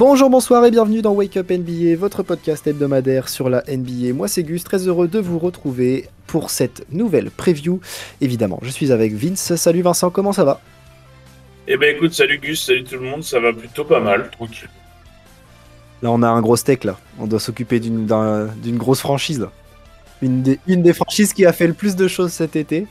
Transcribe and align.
Bonjour, 0.00 0.30
bonsoir 0.30 0.64
et 0.64 0.70
bienvenue 0.70 1.02
dans 1.02 1.12
Wake 1.12 1.36
Up 1.36 1.50
NBA, 1.50 1.94
votre 1.94 2.22
podcast 2.22 2.66
hebdomadaire 2.66 3.28
sur 3.28 3.50
la 3.50 3.62
NBA. 3.68 4.14
Moi 4.14 4.28
c'est 4.28 4.42
Gus, 4.42 4.64
très 4.64 4.88
heureux 4.88 5.08
de 5.08 5.18
vous 5.18 5.38
retrouver 5.38 6.08
pour 6.26 6.48
cette 6.48 6.86
nouvelle 6.90 7.30
preview. 7.30 7.80
Évidemment, 8.22 8.58
je 8.62 8.70
suis 8.70 8.92
avec 8.92 9.12
Vince. 9.12 9.56
Salut 9.56 9.82
Vincent, 9.82 10.08
comment 10.08 10.32
ça 10.32 10.44
va? 10.44 10.62
Eh 11.68 11.76
ben 11.76 11.94
écoute, 11.94 12.14
salut 12.14 12.38
Gus, 12.38 12.64
salut 12.64 12.82
tout 12.84 12.94
le 12.94 13.02
monde, 13.02 13.22
ça 13.22 13.40
va 13.40 13.52
plutôt 13.52 13.84
pas 13.84 14.00
mal, 14.00 14.30
tranquille. 14.30 14.70
Là 16.00 16.10
on 16.10 16.22
a 16.22 16.28
un 16.28 16.40
gros 16.40 16.56
steak 16.56 16.84
là, 16.84 16.98
on 17.18 17.26
doit 17.26 17.38
s'occuper 17.38 17.78
d'une 17.78 18.06
d'un- 18.06 18.46
d'une 18.46 18.78
grosse 18.78 19.00
franchise 19.00 19.38
là. 19.38 19.52
Une 20.22 20.40
des, 20.40 20.58
une 20.66 20.80
des 20.80 20.94
franchises 20.94 21.34
qui 21.34 21.44
a 21.44 21.52
fait 21.52 21.66
le 21.66 21.74
plus 21.74 21.94
de 21.94 22.08
choses 22.08 22.32
cet 22.32 22.56
été. 22.56 22.86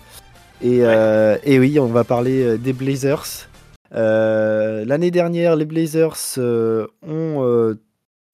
Et, 0.62 0.82
euh, 0.84 1.38
et 1.44 1.58
oui, 1.58 1.80
on 1.80 1.88
va 1.88 2.04
parler 2.04 2.44
euh, 2.44 2.58
des 2.60 2.74
Blazers. 2.74 3.49
Euh, 3.94 4.86
L'année 4.86 5.12
dernière, 5.12 5.56
les 5.56 5.66
Blazers 5.66 6.18
euh, 6.38 6.88
ont 7.02 7.44
euh, 7.44 7.80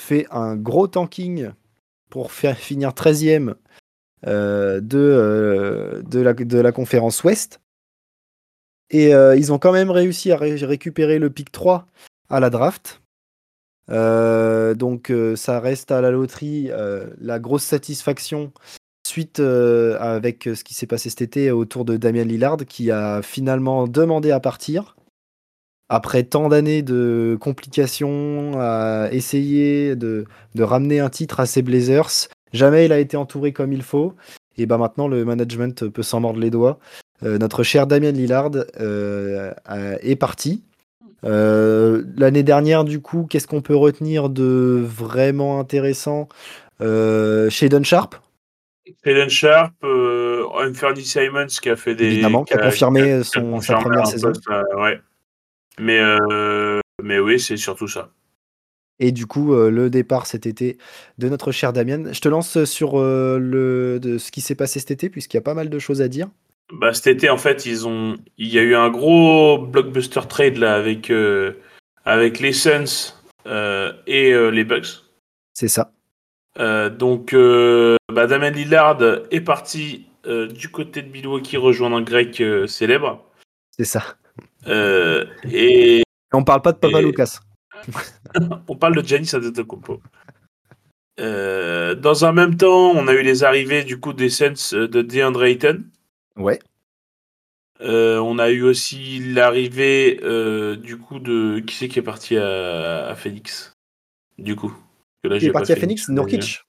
fait 0.01 0.25
un 0.31 0.55
gros 0.55 0.87
tanking 0.87 1.51
pour 2.09 2.31
finir 2.31 2.91
13e 2.91 3.55
euh, 4.27 4.81
de, 4.81 6.03
de, 6.05 6.59
la, 6.59 6.71
conférence 6.71 7.23
Ouest. 7.23 7.61
Et 8.91 9.09
ils 9.09 9.51
ont 9.51 9.57
quand 9.57 9.71
même 9.71 9.89
réussi 9.89 10.31
à 10.31 10.37
ré- 10.37 10.55
récupérer 10.55 11.17
le 11.17 11.31
pick 11.31 11.51
3 11.51 11.87
à 12.29 12.39
la 12.39 12.51
draft. 12.51 13.01
Donc 13.89 15.11
ça 15.35 15.59
reste 15.59 15.91
à 15.91 16.01
la 16.01 16.11
loterie 16.11 16.69
la 17.19 17.39
grosse 17.39 17.63
satisfaction 17.63 18.53
suite 19.07 19.39
avec 19.39 20.43
ce 20.43 20.63
qui 20.63 20.75
s'est 20.75 20.85
passé 20.85 21.09
cet 21.09 21.23
été 21.23 21.49
autour 21.49 21.83
de 21.83 21.97
Damien 21.97 22.25
Lillard 22.25 22.57
qui 22.57 22.91
a 22.91 23.23
finalement 23.23 23.87
demandé 23.87 24.29
à 24.29 24.39
partir 24.39 24.94
après 25.89 26.23
tant 26.23 26.49
d'années 26.49 26.81
de 26.81 27.37
complications 27.39 28.53
à 28.59 29.09
essayer 29.11 29.95
de, 29.95 30.25
de 30.55 30.63
ramener 30.63 30.99
un 30.99 31.09
titre 31.09 31.39
à 31.39 31.45
ses 31.45 31.61
Blazers. 31.61 32.27
Jamais 32.53 32.85
il 32.85 32.91
a 32.91 32.99
été 32.99 33.17
entouré 33.17 33.51
comme 33.53 33.73
il 33.73 33.83
faut. 33.83 34.13
Et 34.57 34.65
ben 34.65 34.77
maintenant 34.77 35.07
le 35.07 35.25
management 35.25 35.87
peut 35.89 36.03
s'en 36.03 36.21
mordre 36.21 36.39
les 36.39 36.49
doigts. 36.49 36.79
Euh, 37.23 37.37
notre 37.37 37.63
cher 37.63 37.87
Damien 37.87 38.11
Lillard 38.11 38.51
euh, 38.79 39.53
est 40.01 40.15
parti. 40.15 40.63
Euh, 41.23 42.03
L'année 42.17 42.43
dernière, 42.43 42.83
du 42.83 43.01
coup, 43.01 43.25
qu'est-ce 43.29 43.47
qu'on 43.47 43.61
peut 43.61 43.75
retenir 43.75 44.29
de 44.29 44.83
vraiment 44.85 45.59
intéressant? 45.59 46.29
Euh, 46.81 47.49
Shadon 47.49 47.83
Sharp, 47.83 48.15
Hayden 49.05 49.29
Sharp, 49.29 49.73
euh, 49.83 50.43
Anthony 50.53 51.03
Simons 51.03 51.47
qui 51.47 51.69
a 51.69 51.75
fait 51.75 51.95
des. 51.95 52.05
évidemment, 52.05 52.43
qui 52.43 52.53
a 52.53 52.57
confirmé 52.57 53.23
son, 53.23 53.59
sa 53.61 53.75
confirmé 53.75 53.83
première 53.83 54.07
saison. 54.07 54.27
poste, 54.27 54.49
euh, 54.49 54.63
ouais. 54.81 54.99
Mais, 55.79 55.99
euh, 55.99 56.79
mais 57.01 57.19
oui, 57.19 57.39
c'est 57.39 57.57
surtout 57.57 57.87
ça. 57.87 58.11
Et 58.99 59.11
du 59.11 59.25
coup, 59.25 59.53
euh, 59.53 59.69
le 59.69 59.89
départ 59.89 60.25
cet 60.25 60.45
été 60.45 60.77
de 61.17 61.27
notre 61.27 61.51
cher 61.51 61.73
Damien. 61.73 62.13
Je 62.13 62.21
te 62.21 62.29
lance 62.29 62.63
sur 62.63 62.99
euh, 62.99 63.37
le, 63.39 63.99
de 63.99 64.17
ce 64.17 64.31
qui 64.31 64.41
s'est 64.41 64.55
passé 64.55 64.79
cet 64.79 64.91
été, 64.91 65.09
puisqu'il 65.09 65.37
y 65.37 65.39
a 65.39 65.43
pas 65.43 65.53
mal 65.53 65.69
de 65.69 65.79
choses 65.79 66.01
à 66.01 66.07
dire. 66.07 66.29
Bah, 66.71 66.93
cet 66.93 67.07
été, 67.07 67.29
en 67.29 67.37
fait, 67.37 67.65
ils 67.65 67.87
ont, 67.87 68.15
il 68.37 68.47
y 68.47 68.57
a 68.57 68.61
eu 68.61 68.73
un 68.73 68.89
gros 68.89 69.57
blockbuster 69.57 70.21
trade 70.29 70.57
là 70.57 70.75
avec, 70.75 71.11
avec 72.05 72.39
les 72.39 72.53
Suns 72.53 73.13
et 73.45 74.33
les 74.33 74.63
Bucks. 74.63 75.03
C'est 75.53 75.67
ça. 75.67 75.91
Donc, 76.57 77.35
bah, 77.35 78.27
Damien 78.27 78.49
Lillard 78.49 78.99
est 79.29 79.41
parti 79.41 80.07
du 80.25 80.69
côté 80.69 81.03
de 81.03 81.11
Milwaukee 81.11 81.57
rejoindre 81.57 81.97
un 81.97 82.01
grec 82.01 82.41
célèbre. 82.65 83.23
C'est 83.77 83.85
ça. 83.85 84.15
Euh, 84.67 85.25
et 85.51 85.99
Et 85.99 86.03
on 86.33 86.43
parle 86.43 86.61
pas 86.61 86.71
de 86.71 86.77
Papa 86.77 87.01
Et- 87.01 87.05
Lucas. 87.05 87.39
on 88.67 88.75
parle 88.75 88.95
de 88.95 89.05
Giannis 89.07 89.31
Antetokounmpo. 89.35 90.01
Euh, 91.19 91.95
dans 91.95 92.25
un 92.25 92.33
même 92.33 92.57
temps, 92.57 92.91
on 92.91 93.07
a 93.07 93.13
eu 93.13 93.21
les 93.21 93.43
arrivées 93.43 93.83
du 93.83 93.99
coup 93.99 94.11
des 94.13 94.29
Suns 94.29 94.73
euh, 94.73 94.87
de 94.87 95.01
DeAndre 95.01 95.43
Ayton. 95.45 95.83
Ouais. 96.35 96.59
Euh, 97.81 98.19
on 98.19 98.39
a 98.39 98.49
eu 98.51 98.63
aussi 98.63 99.19
l'arrivée 99.33 100.19
euh, 100.23 100.75
du 100.75 100.97
coup 100.97 101.19
de 101.19 101.59
qui 101.59 101.75
c'est 101.75 101.87
qui 101.89 101.99
est 101.99 102.03
parti 102.03 102.37
à, 102.37 103.07
à 103.07 103.15
Phoenix 103.15 103.73
du 104.37 104.55
coup. 104.55 104.73
Que 105.23 105.29
là, 105.29 105.39
Qui 105.39 105.47
est 105.47 105.51
parti 105.51 105.71
à 105.73 105.75
Phoenix, 105.75 106.05
Phoenix 106.05 106.09
Nurkic. 106.33 106.64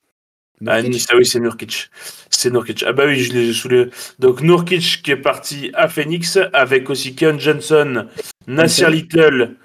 Ah, 0.65 0.79
ah 0.79 1.15
oui, 1.15 1.25
c'est 1.25 1.39
Nurkic. 1.39 1.89
C'est 2.31 2.49
Nurkic. 2.49 2.83
Ah 2.87 2.91
bah 2.93 3.05
oui, 3.05 3.19
je 3.19 3.31
l'ai 3.33 3.53
sous 3.53 3.67
le. 3.69 3.91
Donc 4.17 4.41
Nurkic 4.41 5.03
qui 5.03 5.11
est 5.11 5.15
parti 5.17 5.69
à 5.75 5.87
Phoenix 5.87 6.39
avec 6.53 6.89
aussi 6.89 7.13
Ken 7.15 7.39
Johnson, 7.39 8.07
Nasir 8.47 8.89
Little 8.89 9.55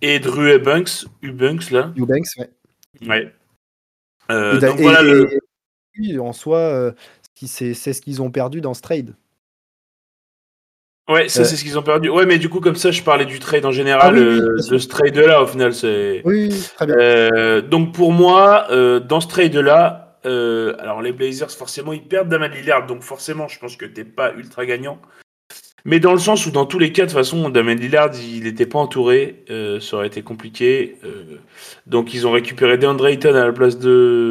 et 0.00 0.18
Drew 0.18 0.48
Eubanks. 0.54 1.06
Eubanks 1.22 1.70
là. 1.70 1.92
Eubanks, 1.96 2.26
ouais. 2.38 2.50
Ouais. 3.06 3.32
Euh, 4.32 4.56
Et 4.56 4.60
donc 4.60 4.80
voilà 4.80 5.02
et- 5.02 5.04
le. 5.04 5.30
et- 6.02 6.18
en 6.18 6.32
soi, 6.32 6.58
euh, 6.58 6.92
c'est 7.46 7.74
c'est 7.74 7.92
ce 7.92 8.00
qu'ils 8.02 8.20
ont 8.20 8.30
perdu 8.32 8.60
dans 8.60 8.74
ce 8.74 8.82
trade. 8.82 9.14
Ouais, 11.08 11.28
ça 11.28 11.42
Euh, 11.42 11.44
c'est 11.44 11.56
ce 11.56 11.62
qu'ils 11.64 11.78
ont 11.78 11.82
perdu. 11.82 12.08
Ouais, 12.08 12.26
mais 12.26 12.38
du 12.38 12.48
coup 12.48 12.60
comme 12.60 12.76
ça, 12.76 12.90
je 12.90 13.02
parlais 13.02 13.26
du 13.26 13.38
trade 13.38 13.64
en 13.64 13.72
général, 13.72 14.14
Ah 14.16 14.18
oui, 14.18 14.40
oui, 14.40 14.70
de 14.70 14.78
ce 14.78 14.88
trade 14.88 15.16
là 15.16 15.42
au 15.42 15.46
final 15.46 15.74
c'est. 15.74 16.22
Oui, 16.24 16.48
très 16.76 16.86
bien. 16.86 17.60
Donc 17.62 17.92
pour 17.94 18.12
moi, 18.12 18.66
dans 19.00 19.20
ce 19.20 19.28
trade-là, 19.28 20.01
euh, 20.24 20.74
alors 20.78 21.02
les 21.02 21.12
Blazers, 21.12 21.50
forcément, 21.50 21.92
ils 21.92 22.06
perdent 22.06 22.28
Damien 22.28 22.48
Lillard, 22.48 22.86
donc 22.86 23.02
forcément, 23.02 23.48
je 23.48 23.58
pense 23.58 23.76
que 23.76 23.86
t'es 23.86 24.04
pas 24.04 24.32
ultra 24.34 24.66
gagnant. 24.66 25.00
Mais 25.84 25.98
dans 25.98 26.12
le 26.12 26.18
sens 26.18 26.46
où 26.46 26.50
dans 26.50 26.66
tous 26.66 26.78
les 26.78 26.92
cas, 26.92 27.02
de 27.02 27.08
toute 27.08 27.18
façon, 27.18 27.48
Damien 27.50 27.74
Lillard, 27.74 28.12
il 28.14 28.44
n'était 28.44 28.66
pas 28.66 28.78
entouré, 28.78 29.44
euh, 29.50 29.80
ça 29.80 29.96
aurait 29.96 30.06
été 30.06 30.22
compliqué. 30.22 30.98
euh, 31.04 31.38
donc 31.86 32.14
ils 32.14 32.26
ont 32.26 32.30
récupéré 32.30 32.78
DeAndre 32.78 33.08
Ayton 33.08 33.34
à 33.34 33.46
la 33.46 33.52
place 33.52 33.78
de 33.78 34.30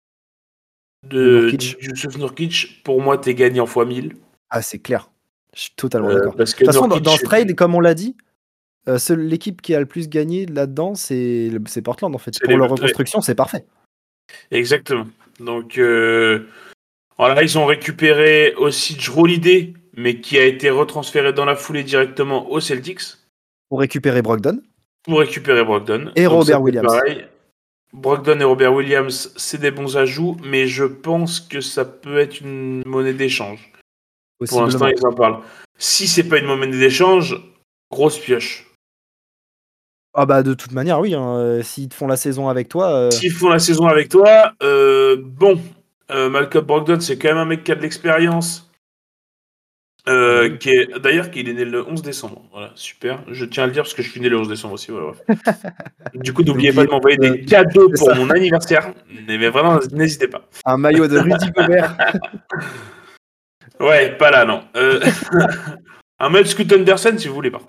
de 1.09 1.41
Nurkic. 1.41 1.77
Yusuf 1.81 2.17
Nurkic. 2.17 2.83
Pour 2.83 3.01
moi, 3.01 3.17
t'es 3.17 3.33
gagnant 3.33 3.65
fois 3.65 3.85
1000. 3.85 4.15
Ah, 4.49 4.61
c'est 4.61 4.79
clair. 4.79 5.09
Je 5.53 5.61
suis 5.63 5.73
totalement 5.75 6.09
euh, 6.09 6.15
d'accord. 6.15 6.35
De 6.35 6.45
toute 6.45 6.65
façon, 6.65 6.87
dans, 6.87 6.95
Nurkic, 6.95 7.03
dans 7.03 7.17
ce 7.17 7.23
trade, 7.23 7.55
comme 7.55 7.75
on 7.75 7.81
l'a 7.81 7.95
dit, 7.95 8.15
l'équipe 9.09 9.61
qui 9.61 9.75
a 9.75 9.79
le 9.79 9.85
plus 9.85 10.07
gagné 10.07 10.45
là-dedans, 10.45 10.95
c'est 10.95 11.51
Portland 11.83 12.15
en 12.15 12.17
fait. 12.17 12.39
Pour 12.41 12.57
leur 12.57 12.69
reconstruction, 12.69 13.19
c'est 13.19 13.35
parfait. 13.35 13.65
Exactement. 14.51 15.07
Donc 15.39 15.77
euh, 15.77 16.47
voilà, 17.17 17.43
ils 17.43 17.57
ont 17.57 17.65
récupéré 17.65 18.53
aussi 18.55 18.97
Holiday, 19.15 19.73
mais 19.95 20.19
qui 20.21 20.37
a 20.37 20.45
été 20.45 20.69
retransféré 20.69 21.33
dans 21.33 21.45
la 21.45 21.55
foulée 21.55 21.83
directement 21.83 22.49
aux 22.51 22.59
Celtics 22.59 23.01
Pour 23.69 23.79
récupérer 23.79 24.21
Brogdon. 24.21 24.61
pour 25.03 25.19
récupérer 25.19 25.63
Brogdon. 25.63 26.11
Et 26.15 26.23
Donc 26.25 26.33
Robert 26.33 26.61
Williams. 26.61 26.87
pareil. 26.87 27.25
Brogdon 27.93 28.39
et 28.39 28.43
Robert 28.45 28.73
Williams, 28.73 29.33
c'est 29.35 29.59
des 29.59 29.71
bons 29.71 29.97
ajouts, 29.97 30.37
mais 30.43 30.65
je 30.67 30.85
pense 30.85 31.41
que 31.41 31.59
ça 31.59 31.83
peut 31.83 32.19
être 32.19 32.39
une 32.39 32.83
monnaie 32.85 33.13
d'échange. 33.13 33.71
Pour 34.47 34.61
l'instant, 34.61 34.87
ils 34.87 35.05
en 35.05 35.11
parlent. 35.13 35.39
Si 35.77 36.07
c'est 36.07 36.23
pas 36.27 36.37
une 36.37 36.45
monnaie 36.45 36.67
d'échange, 36.77 37.35
grosse 37.91 38.17
pioche. 38.17 38.70
Ah 40.13 40.25
bah 40.25 40.43
de 40.43 40.53
toute 40.53 40.71
manière, 40.73 40.99
oui. 40.99 41.13
hein, 41.15 41.37
euh, 41.37 41.61
S'ils 41.63 41.87
te 41.89 41.93
font 41.93 42.07
la 42.07 42.17
saison 42.17 42.49
avec 42.49 42.67
toi, 42.69 42.91
euh, 42.91 43.11
S'ils 43.11 43.31
font 43.31 43.49
la 43.49 43.59
saison 43.59 43.85
avec 43.87 44.09
toi, 44.09 44.53
euh, 44.61 45.15
bon, 45.23 45.59
euh, 46.11 46.29
Malcolm 46.29 46.65
Brogdon, 46.65 46.99
c'est 46.99 47.17
quand 47.17 47.29
même 47.29 47.37
un 47.37 47.45
mec 47.45 47.63
qui 47.63 47.71
a 47.71 47.75
de 47.75 47.81
l'expérience. 47.81 48.67
Euh, 50.09 50.49
Oui. 50.49 50.57
qui 50.57 50.71
est 50.71 50.99
d'ailleurs 50.99 51.29
qu'il 51.29 51.47
est 51.47 51.53
né 51.53 51.63
le 51.63 51.87
11 51.87 52.01
décembre. 52.01 52.41
Voilà, 52.51 52.71
super. 52.73 53.19
Je 53.29 53.45
tiens 53.45 53.65
à 53.65 53.67
le 53.67 53.71
dire 53.71 53.83
parce 53.83 53.93
que 53.93 54.01
je 54.01 54.09
suis 54.09 54.19
né 54.19 54.29
le 54.29 54.37
11 54.39 54.47
décembre 54.49 54.73
aussi. 54.73 54.89
Voilà, 54.89 55.11
bref. 55.27 55.27
du 56.15 56.33
coup, 56.33 56.41
n'oubliez 56.43 56.73
pas 56.73 56.83
de 56.85 56.89
m'envoyer 56.89 57.17
des 57.17 57.45
cadeaux 57.45 57.87
pour 57.87 58.07
ça. 58.09 58.15
mon 58.15 58.29
anniversaire. 58.31 58.93
Mais 59.27 59.47
vraiment, 59.49 59.79
n'hésitez 59.91 60.27
pas. 60.27 60.41
un 60.65 60.77
maillot 60.77 61.07
de 61.07 61.19
Rudy 61.19 61.51
Gobert. 61.55 61.95
Ouais, 63.79 64.17
pas 64.17 64.31
là, 64.31 64.43
non. 64.45 64.63
Euh, 64.75 64.99
un 66.19 66.29
match 66.29 66.47
Scoot 66.47 66.73
Anderson, 66.73 67.13
si 67.17 67.27
vous 67.27 67.35
voulez 67.35 67.51
pas. 67.51 67.61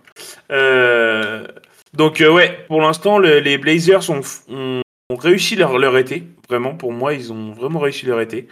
Euh, 0.51 1.47
donc, 1.95 2.21
euh, 2.21 2.33
ouais, 2.33 2.65
pour 2.69 2.81
l'instant, 2.81 3.19
le- 3.19 3.39
les 3.41 3.59
Blazers 3.59 4.09
ont, 4.11 4.21
ont- 4.49 4.81
ont 5.11 5.17
réussi 5.17 5.57
leur, 5.57 5.79
leur 5.79 5.97
été. 5.99 6.25
Vraiment, 6.49 6.75
pour 6.77 6.93
moi, 6.93 7.15
ils 7.15 7.33
ont 7.33 7.53
vraiment 7.53 7.81
réussi 7.81 8.07
leur 8.07 8.21
été. 8.21 8.49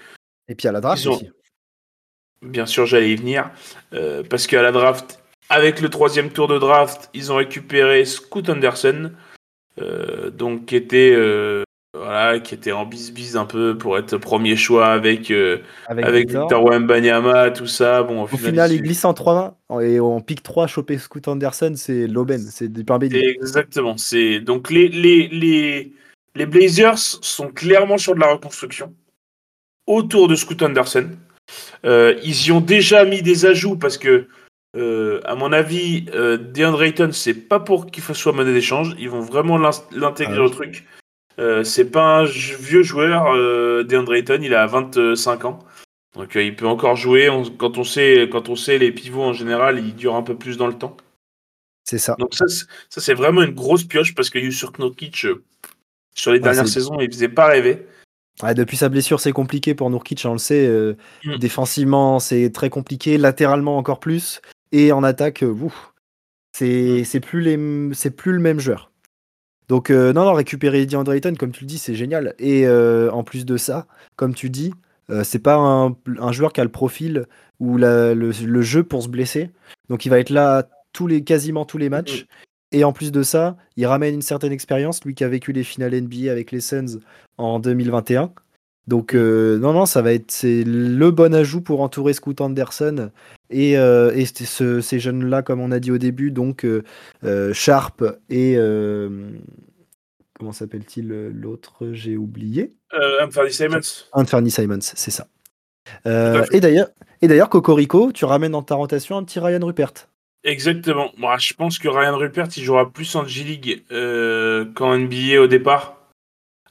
Et 0.48 0.54
puis 0.54 0.68
à 0.68 0.72
la 0.72 0.80
draft 0.80 1.06
ont- 1.06 1.14
aussi. 1.14 1.30
Bien 2.42 2.66
sûr, 2.66 2.86
j'allais 2.86 3.10
y 3.12 3.16
venir. 3.16 3.50
euh, 3.92 4.22
parce 4.28 4.46
qu'à 4.46 4.62
la 4.62 4.72
draft, 4.72 5.22
avec 5.48 5.80
le 5.80 5.88
troisième 5.90 6.30
tour 6.30 6.48
de 6.48 6.58
draft, 6.58 7.10
ils 7.14 7.30
ont 7.32 7.36
récupéré 7.36 8.04
Scoot 8.04 8.48
Anderson. 8.48 9.12
euh, 9.80 10.30
donc, 10.30 10.66
qui 10.66 10.76
était, 10.76 11.12
euh, 11.14 11.62
voilà, 11.94 12.38
qui 12.38 12.54
était 12.54 12.70
en 12.70 12.86
bis-bis 12.86 13.34
un 13.34 13.44
peu 13.46 13.76
pour 13.76 13.98
être 13.98 14.16
premier 14.16 14.56
choix 14.56 14.86
avec, 14.88 15.30
euh, 15.32 15.58
Avec, 15.88 16.04
avec 16.04 16.26
Victor. 16.28 16.42
Victor 16.44 16.64
Wembanyama, 16.64 17.50
tout 17.50 17.66
ça. 17.66 18.04
Bon, 18.04 18.20
au, 18.20 18.24
Au 18.24 18.28
final, 18.28 18.72
il 18.72 18.80
glisse 18.82 19.04
en 19.04 19.12
3 19.12 19.58
et 19.82 19.98
en 19.98 20.20
pick 20.20 20.42
3, 20.42 20.68
choper 20.68 20.98
Scoot 20.98 21.26
Anderson, 21.26 21.72
c'est 21.76 22.06
l'aubaine, 22.06 22.38
c'est 22.40 22.68
du 22.72 22.84
pain 22.84 22.98
béni. 22.98 23.16
Exactement. 23.16 23.96
Donc 24.44 24.70
les, 24.70 24.88
les, 24.88 25.28
les, 25.28 25.92
les 26.36 26.46
Blazers 26.46 26.96
sont 26.98 27.48
clairement 27.48 27.98
sur 27.98 28.14
de 28.14 28.20
la 28.20 28.32
reconstruction 28.32 28.94
autour 29.88 30.28
de 30.28 30.36
Scoot 30.36 30.62
Anderson. 30.62 31.08
Euh, 31.84 32.14
ils 32.22 32.46
y 32.46 32.52
ont 32.52 32.60
déjà 32.60 33.04
mis 33.04 33.22
des 33.22 33.46
ajouts 33.46 33.76
parce 33.76 33.98
que, 33.98 34.28
euh, 34.76 35.20
à 35.24 35.34
mon 35.34 35.52
avis, 35.52 36.02
DeAndre 36.02 36.84
Ayton, 36.84 37.10
c'est 37.12 37.34
pas 37.34 37.58
pour 37.58 37.86
qu'il 37.86 38.04
soit 38.14 38.32
monnaie 38.32 38.52
d'échange. 38.52 38.94
Ils 39.00 39.10
vont 39.10 39.20
vraiment 39.22 39.58
l'in- 39.58 39.70
l'intégrer 39.90 40.36
Ah 40.38 40.44
au 40.44 40.48
truc. 40.48 40.86
Euh, 41.40 41.64
c'est 41.64 41.90
pas 41.90 42.18
un 42.18 42.24
vieux 42.24 42.82
joueur. 42.82 43.32
Euh, 43.34 43.82
DeAndre 43.82 44.14
Ayton, 44.14 44.40
il 44.42 44.54
a 44.54 44.66
25 44.66 45.44
ans. 45.46 45.58
Donc 46.14 46.34
il 46.34 46.54
peut 46.54 46.66
encore 46.66 46.96
jouer. 46.96 47.28
quand, 47.58 47.78
on 47.78 47.84
sait, 47.84 48.28
quand 48.30 48.48
on 48.48 48.56
sait 48.56 48.78
les 48.78 48.92
pivots 48.92 49.22
en 49.22 49.32
général, 49.32 49.78
ils 49.78 49.94
durent 49.94 50.16
un 50.16 50.22
peu 50.22 50.36
plus 50.36 50.56
dans 50.56 50.66
le 50.66 50.74
temps. 50.74 50.96
C'est 51.84 51.98
ça. 51.98 52.14
Donc 52.18 52.34
ça, 52.34 52.44
c'est 52.88 53.14
vraiment 53.14 53.42
une 53.42 53.54
grosse 53.54 53.84
pioche 53.84 54.14
parce 54.14 54.28
que 54.28 54.38
Yusuf 54.38 54.78
Nurkic, 54.78 55.26
sur 56.14 56.32
les 56.32 56.40
dernières 56.40 56.68
saisons, 56.68 57.00
il 57.00 57.10
faisait 57.10 57.28
pas 57.28 57.46
rêver. 57.46 57.86
depuis 58.54 58.76
sa 58.76 58.88
blessure, 58.88 59.18
c'est 59.18 59.32
compliqué 59.32 59.74
pour 59.74 59.88
Nurkic, 59.88 60.22
on 60.26 60.32
le 60.32 60.38
sait. 60.38 60.68
Mm. 61.24 61.38
Défensivement, 61.38 62.18
c'est 62.18 62.50
très 62.50 62.70
compliqué. 62.70 63.16
Latéralement, 63.16 63.78
encore 63.78 64.00
plus. 64.00 64.42
Et 64.72 64.92
en 64.92 65.02
attaque, 65.02 65.42
mm. 65.42 65.68
c'est 66.52 67.20
plus, 67.20 67.40
les, 67.40 67.56
plus 68.10 68.32
le 68.32 68.40
même 68.40 68.60
joueur. 68.60 68.89
Donc, 69.70 69.90
euh, 69.90 70.12
non, 70.12 70.24
non, 70.24 70.32
récupérer 70.32 70.84
DeAndre 70.84 71.12
Ayton, 71.12 71.34
comme 71.38 71.52
tu 71.52 71.60
le 71.60 71.68
dis, 71.68 71.78
c'est 71.78 71.94
génial. 71.94 72.34
Et 72.40 72.66
euh, 72.66 73.08
en 73.12 73.22
plus 73.22 73.46
de 73.46 73.56
ça, 73.56 73.86
comme 74.16 74.34
tu 74.34 74.50
dis, 74.50 74.74
euh, 75.10 75.22
c'est 75.22 75.38
pas 75.38 75.54
un, 75.54 76.32
joueur 76.32 76.52
qui 76.52 76.60
a 76.60 76.64
le 76.64 76.72
profil 76.72 77.26
ou 77.60 77.76
le, 77.76 78.32
jeu 78.62 78.82
pour 78.82 79.04
se 79.04 79.08
blesser. 79.08 79.50
Donc, 79.88 80.04
il 80.04 80.08
va 80.08 80.18
être 80.18 80.30
là 80.30 80.66
tous 80.92 81.06
les, 81.06 81.22
quasiment 81.22 81.64
tous 81.64 81.78
les 81.78 81.88
matchs. 81.88 82.26
Et 82.72 82.82
en 82.82 82.92
plus 82.92 83.12
de 83.12 83.22
ça, 83.22 83.56
il 83.76 83.86
ramène 83.86 84.14
une 84.14 84.22
certaine 84.22 84.50
expérience, 84.50 85.04
lui 85.04 85.14
qui 85.14 85.22
a 85.22 85.28
vécu 85.28 85.52
les 85.52 85.62
finales 85.62 85.94
NBA 85.94 86.32
avec 86.32 86.50
les 86.50 86.60
Suns 86.60 86.98
en 87.38 87.60
2021. 87.60 88.32
Donc 88.86 89.14
non, 89.14 89.72
non, 89.72 89.86
ça 89.86 90.02
va 90.02 90.12
être 90.12 90.30
c'est 90.30 90.64
le 90.64 91.10
bon 91.10 91.34
ajout 91.34 91.60
pour 91.60 91.80
entourer 91.80 92.12
Scoot 92.12 92.40
Anderson 92.40 93.10
et, 93.50 93.72
et 93.74 94.24
ces 94.26 94.98
jeunes-là, 94.98 95.42
comme 95.42 95.60
on 95.60 95.70
a 95.70 95.78
dit 95.78 95.92
au 95.92 95.98
début, 95.98 96.30
donc 96.32 96.66
Sharp 97.52 98.02
et 98.30 98.56
comment 100.40 100.52
s'appelle-t-il 100.52 101.08
l'autre 101.08 101.92
J'ai 101.92 102.16
oublié. 102.16 102.72
Euh, 102.94 103.24
Anthony 103.24 103.52
Simons. 103.52 104.06
Anthony 104.12 104.50
Simons, 104.50 104.80
c'est 104.80 105.10
ça. 105.10 105.26
Euh, 106.06 106.44
et 106.50 106.60
d'ailleurs, 106.60 106.88
et 107.20 107.28
d'ailleurs, 107.28 107.50
Cocorico, 107.50 108.10
tu 108.10 108.24
ramènes 108.24 108.52
dans 108.52 108.62
ta 108.62 108.74
rotation 108.74 109.18
un 109.18 109.24
petit 109.24 109.38
Ryan 109.38 109.64
Rupert. 109.64 109.92
Exactement. 110.42 111.12
Moi, 111.18 111.36
je 111.38 111.52
pense 111.52 111.78
que 111.78 111.88
Ryan 111.88 112.16
Rupert, 112.16 112.48
il 112.56 112.62
jouera 112.62 112.90
plus 112.90 113.14
en 113.14 113.26
G-League 113.26 113.84
euh, 113.92 114.64
qu'en 114.74 114.96
NBA 114.96 115.40
au 115.40 115.46
départ. 115.46 115.98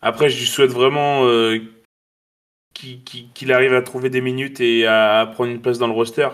Après, 0.02 0.30
je 0.30 0.40
lui 0.40 0.48
souhaite 0.48 0.72
vraiment 0.72 1.24
qu'il 3.36 3.54
arrive 3.54 3.74
à 3.74 3.82
trouver 3.82 4.10
des 4.10 4.22
minutes 4.22 4.60
et 4.62 4.86
à, 4.88 5.30
prendre 5.34 5.52
une 5.52 5.62
place 5.62 5.78
dans 5.78 5.88
le 5.88 5.94
roster. 5.94 6.30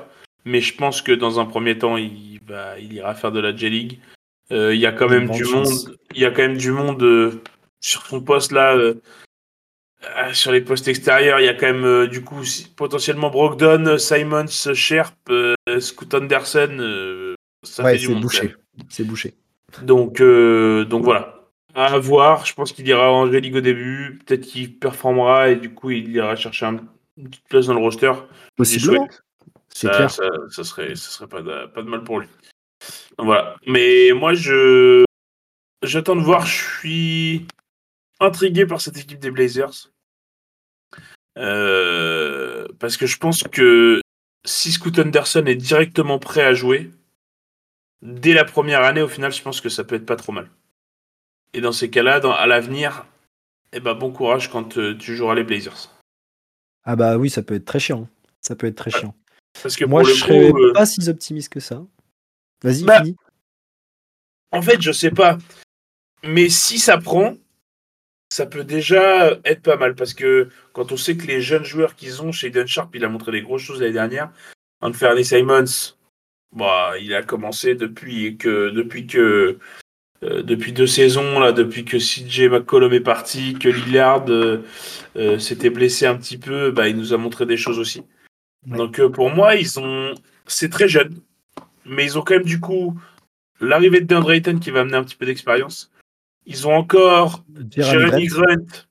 Mais 0.46 0.62
je 0.62 0.76
pense 0.76 1.02
que 1.02 1.12
dans 1.12 1.40
un 1.40 1.46
premier 1.46 1.78
temps, 1.78 1.98
il, 1.98 2.40
il 2.80 2.94
ira 2.94 3.16
faire 3.16 3.32
de 3.32 3.40
la 3.40 3.56
G-League. 3.56 4.00
Euh, 4.52 4.76
il 4.76 4.80
y 4.80 4.86
a 4.86 4.92
quand 4.92 5.10
même 5.10 5.30
du 5.30 5.44
monde. 5.46 5.98
Il 6.14 6.22
y 6.22 6.26
a 6.26 6.32
quand 6.32 6.44
même 6.44 6.58
du 6.58 6.72
monde 6.72 7.02
euh, 7.04 7.42
sur 7.80 8.06
son 8.06 8.22
poste 8.22 8.52
là. 8.52 8.76
Euh, 8.76 8.96
sur 10.34 10.52
les 10.52 10.62
postes 10.62 10.88
extérieurs, 10.88 11.40
il 11.40 11.46
y 11.48 11.50
a 11.50 11.56
quand 11.56 11.74
même 11.74 12.06
du 12.06 12.22
coup 12.22 12.44
potentiellement 12.76 13.32
Brogdon, 13.32 13.98
Simons, 13.98 14.46
Sherp, 14.48 15.16
Scoot 15.80 16.14
Anderson. 16.14 17.36
ça 17.64 17.84
ouais, 17.84 17.98
c'est 17.98 18.14
bouché. 18.14 18.56
C'est 18.88 19.04
bouché. 19.04 19.34
Donc, 19.82 20.22
donc 20.22 21.04
voilà. 21.04 21.35
À 21.76 22.00
voir. 22.00 22.46
Je 22.46 22.54
pense 22.54 22.72
qu'il 22.72 22.88
ira 22.88 23.12
en 23.12 23.30
G-League 23.30 23.56
au 23.56 23.62
début. 23.62 24.20
Peut-être 24.26 24.42
qu'il 24.42 24.80
performera 24.80 25.50
et 25.50 25.58
du 25.58 25.74
coup 25.74 25.92
il 25.92 26.10
ira 26.10 26.36
chercher 26.36 26.66
une 26.66 27.30
petite 27.30 27.48
place 27.50 27.68
dans 27.68 27.74
le 27.74 27.82
roster. 27.82 28.14
Possiblement. 28.56 29.08
C'est 29.70 29.90
clair. 29.90 30.10
Ça, 30.10 30.24
ça, 30.50 30.64
serait, 30.64 30.96
ça 30.96 31.10
serait 31.10 31.28
pas 31.28 31.42
de, 31.42 31.68
pas 31.68 31.82
de 31.82 31.90
mal 31.90 32.04
pour 32.04 32.22
lui. 32.22 32.28
Voilà. 33.18 33.58
Mais 33.68 34.12
moi, 34.14 34.34
je 34.34 35.04
j'attends 35.84 36.16
de 36.16 36.22
voir. 36.22 36.46
Je 36.46 36.64
suis 36.80 37.48
intrigué 38.20 38.66
par 38.66 38.82
cette 38.82 38.98
équipe 38.98 39.20
des 39.20 39.32
Blazers. 39.32 39.92
Euh, 41.38 42.66
parce 42.80 42.96
que 42.96 43.06
je 43.06 43.18
pense 43.18 43.44
que 43.44 44.00
si 44.46 44.72
Scoot 44.72 44.98
Anderson 45.00 45.44
est 45.46 45.56
directement 45.56 46.20
prêt 46.20 46.44
à 46.44 46.54
jouer, 46.54 46.92
dès 48.02 48.34
la 48.34 48.46
première 48.46 48.84
année, 48.84 49.02
au 49.02 49.08
final, 49.08 49.34
je 49.34 49.42
pense 49.42 49.60
que 49.60 49.70
ça 49.70 49.84
peut 49.84 49.96
être 49.96 50.06
pas 50.06 50.16
trop 50.16 50.32
mal. 50.32 50.50
Et 51.56 51.62
dans 51.62 51.72
ces 51.72 51.90
cas-là, 51.90 52.16
à 52.16 52.48
l'avenir, 52.48 53.06
eh 53.72 53.80
ben, 53.80 53.94
bon 53.94 54.12
courage 54.12 54.52
quand 54.52 54.78
euh, 54.78 54.94
tu 54.98 55.16
joueras 55.16 55.36
les 55.36 55.46
Blazers. 55.46 55.90
Ah 56.84 56.98
bah 56.98 57.18
oui, 57.18 57.30
ça 57.30 57.44
peut 57.44 57.56
être 57.56 57.64
très 57.64 57.80
chiant. 57.80 58.10
Ça 58.42 58.58
peut 58.58 58.68
être 58.68 58.76
très 58.76 58.92
chiant. 58.92 59.16
Parce 59.64 59.78
que 59.78 59.86
moi, 59.86 60.04
je 60.04 60.12
serais 60.12 60.52
euh, 60.52 60.74
pas 60.74 60.86
si 60.86 61.08
optimiste 61.08 61.48
que 61.48 61.62
ça. 61.62 61.82
Vas-y, 62.62 62.84
bah, 62.84 63.04
En 64.52 64.62
fait, 64.62 64.82
je 64.82 64.92
sais 64.92 65.12
pas. 65.12 65.38
Mais 66.26 66.50
si 66.50 66.78
ça 66.78 66.98
prend, 66.98 67.38
ça 68.30 68.46
peut 68.46 68.66
déjà 68.66 69.32
être 69.46 69.62
pas 69.62 69.78
mal. 69.78 69.96
Parce 69.96 70.14
que 70.14 70.50
quand 70.74 70.92
on 70.92 70.98
sait 70.98 71.16
que 71.16 71.26
les 71.26 71.40
jeunes 71.40 71.64
joueurs 71.64 71.96
qu'ils 71.96 72.22
ont 72.22 72.34
chez 72.34 72.52
Sharp, 72.68 72.94
il 72.96 73.06
a 73.06 73.08
montré 73.08 73.32
des 73.32 73.42
grosses 73.42 73.62
choses 73.62 73.80
l'année 73.80 73.94
dernière. 73.94 74.30
Anthony 74.82 75.24
Simons, 75.24 75.96
bah, 76.52 76.96
il 77.00 77.16
a 77.16 77.24
commencé 77.24 77.76
depuis 77.76 78.36
que 78.36 78.72
depuis 78.72 79.08
que 79.08 79.58
euh, 80.24 80.42
depuis 80.44 80.72
deux 80.72 80.88
saisons 80.88 81.40
là, 81.40 81.52
depuis 81.52 81.86
que 81.86 81.98
CJ 81.98 82.50
McCollum 82.50 82.94
est 82.94 83.00
parti, 83.00 83.54
que 83.54 83.70
Lillard 83.70 84.26
euh, 84.30 84.64
euh, 85.16 85.40
s'était 85.40 85.70
blessé 85.70 86.06
un 86.06 86.16
petit 86.16 86.38
peu, 86.38 86.72
bah, 86.72 86.88
il 86.88 86.98
nous 86.98 87.14
a 87.14 87.18
montré 87.18 87.46
des 87.46 87.58
choses 87.58 87.80
aussi. 87.80 88.04
Donc 88.66 89.02
pour 89.08 89.30
moi, 89.30 89.56
ils 89.56 89.80
ont, 89.80 90.16
c'est 90.48 90.70
très 90.70 90.88
jeune 90.88 91.22
mais 91.86 92.04
ils 92.04 92.18
ont 92.18 92.22
quand 92.22 92.36
même 92.36 92.44
du 92.44 92.60
coup 92.60 93.00
l'arrivée 93.60 94.02
de 94.02 94.06
DeAndre 94.06 94.32
Ayton 94.32 94.60
qui 94.60 94.72
va 94.72 94.82
amener 94.82 94.98
un 94.98 95.04
petit 95.04 95.16
peu 95.16 95.26
d'expérience. 95.26 95.92
Ils 96.46 96.68
ont 96.68 96.74
encore 96.74 97.44
Jeremy 97.76 98.28
Grant, 98.28 98.86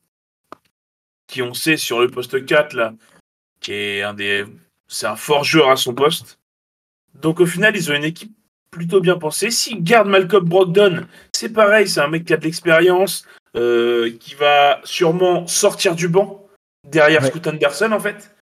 qui 1.26 1.42
on 1.42 1.54
sait 1.54 1.76
sur 1.76 2.00
le 2.00 2.08
poste 2.08 2.44
4 2.44 2.74
là, 2.74 2.94
qui 3.60 3.72
est 3.72 4.02
un 4.02 4.14
des, 4.14 4.44
c'est 4.88 5.06
un 5.06 5.16
fort 5.16 5.44
joueur 5.44 5.70
à 5.70 5.76
son 5.76 5.94
poste. 5.94 6.38
Donc 7.14 7.40
au 7.40 7.46
final, 7.46 7.76
ils 7.76 7.90
ont 7.90 7.94
une 7.94 8.04
équipe 8.04 8.32
plutôt 8.74 9.00
bien 9.00 9.16
pensée. 9.16 9.50
S'ils 9.50 9.82
gardent 9.82 10.08
Malcolm 10.08 10.44
Brogdon, 10.44 11.06
c'est 11.32 11.52
pareil, 11.52 11.88
c'est 11.88 12.00
un 12.00 12.08
mec 12.08 12.24
qui 12.24 12.32
a 12.32 12.36
de 12.36 12.44
l'expérience, 12.44 13.26
euh, 13.56 14.10
qui 14.20 14.34
va 14.34 14.80
sûrement 14.84 15.46
sortir 15.46 15.94
du 15.94 16.08
banc 16.08 16.46
derrière 16.88 17.24
Scoot 17.24 17.46
Anderson 17.46 17.92
en 17.92 18.00
fait. 18.00 18.34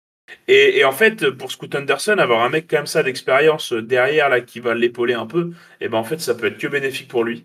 Et, 0.49 0.83
en 0.85 0.93
fait, 0.93 1.31
pour 1.31 1.53
Scoot 1.53 1.75
Anderson, 1.75 2.17
avoir 2.19 2.43
un 2.43 2.49
mec 2.49 2.67
comme 2.67 2.87
ça 2.87 3.03
d'expérience 3.03 3.73
derrière 3.73 4.31
là 4.31 4.41
qui 4.41 4.61
va 4.61 4.75
l'épauler 4.75 5.13
un 5.13 5.27
peu, 5.27 5.51
et 5.81 5.85
eh 5.85 5.89
ben 5.89 5.99
en 5.99 6.05
fait, 6.05 6.21
ça 6.21 6.35
peut 6.35 6.47
être 6.47 6.59
que 6.59 6.69
bénéfique 6.69 7.09
pour 7.09 7.25
lui. 7.25 7.45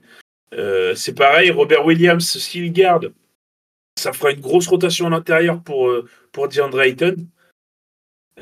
Euh, 0.54 0.96
c'est 0.96 1.14
pareil, 1.14 1.52
Robert 1.52 1.86
Williams, 1.86 2.26
s'il 2.26 2.72
garde, 2.72 3.14
ça 4.00 4.14
fera 4.14 4.32
une 4.32 4.40
grosse 4.40 4.68
rotation 4.68 5.08
à 5.08 5.10
l'intérieur 5.10 5.62
pour, 5.62 5.90
euh, 5.90 6.08
pour 6.32 6.48
DeAndre 6.48 6.82
Ayton. 6.82 7.16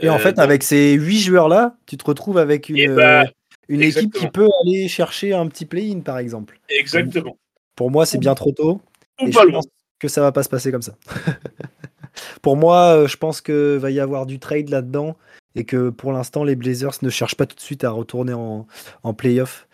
Et 0.02 0.10
en 0.10 0.20
fait, 0.20 0.38
euh, 0.38 0.42
avec 0.42 0.62
ces 0.62 0.94
huit 0.94 1.22
joueurs-là, 1.22 1.78
tu 1.86 1.98
te 1.98 2.06
retrouves 2.06 2.38
avec 2.38 2.70
une, 2.70 2.96
ben, 2.96 3.26
une 3.68 3.82
équipe 3.82 4.14
qui 4.14 4.28
peut 4.28 4.50
aller 4.62 4.88
chercher 4.88 5.34
un 5.34 5.48
petit 5.48 5.66
play-in, 5.66 6.00
par 6.02 6.18
exemple. 6.18 6.60
Exactement. 6.70 7.38
Pour 7.76 7.92
moi, 7.92 8.06
c'est 8.06 8.18
bien 8.18 8.36
trop 8.36 8.52
tôt. 8.52 8.82
et 9.20 9.32
je 9.32 9.38
pense 9.38 9.68
que 10.00 10.08
ça 10.08 10.22
va 10.22 10.32
pas 10.32 10.44
se 10.44 10.50
passer 10.50 10.72
comme 10.72 10.82
ça. 10.82 10.96
Pour 12.42 12.58
moi, 12.58 12.96
euh, 12.96 13.08
je 13.08 13.18
pense 13.18 13.42
qu'il 13.42 13.78
va 13.78 13.92
y 13.92 14.00
avoir 14.00 14.26
du 14.26 14.40
trade 14.40 14.70
là-dedans 14.70 15.18
et 15.56 15.64
que 15.64 15.90
pour 15.90 16.12
l'instant, 16.12 16.44
les 16.44 16.56
Blazers 16.56 16.94
ne 17.02 17.10
cherchent 17.10 17.36
pas 17.36 17.46
tout 17.46 17.56
de 17.56 17.62
suite 17.62 17.84
à 17.84 17.90
retourner 17.90 18.34
en, 18.34 18.68
en 19.04 19.14
playoff. 19.14 19.68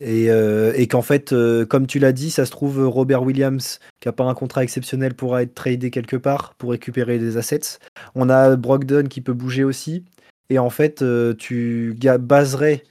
Et, 0.00 0.30
euh, 0.30 0.72
et 0.74 0.88
qu'en 0.88 1.02
fait, 1.02 1.32
euh, 1.32 1.64
comme 1.64 1.86
tu 1.86 2.00
l'as 2.00 2.12
dit, 2.12 2.30
ça 2.30 2.44
se 2.44 2.50
trouve, 2.50 2.86
Robert 2.86 3.22
Williams, 3.22 3.78
qui 4.00 4.08
n'a 4.08 4.12
pas 4.12 4.24
un 4.24 4.34
contrat 4.34 4.64
exceptionnel, 4.64 5.14
pourra 5.14 5.42
être 5.42 5.54
tradé 5.54 5.90
quelque 5.90 6.16
part 6.16 6.54
pour 6.58 6.70
récupérer 6.72 7.18
des 7.18 7.36
assets. 7.36 7.78
On 8.14 8.28
a 8.28 8.56
Brogdon 8.56 9.04
qui 9.04 9.20
peut 9.20 9.32
bouger 9.32 9.62
aussi. 9.62 10.04
Et 10.50 10.58
en 10.58 10.70
fait, 10.70 11.04
tu 11.38 11.96
baserais 12.20 12.82